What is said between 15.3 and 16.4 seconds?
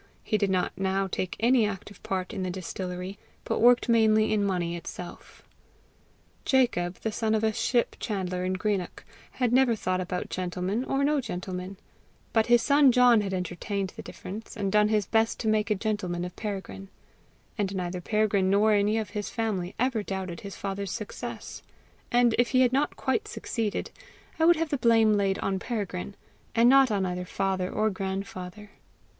to make a gentleman of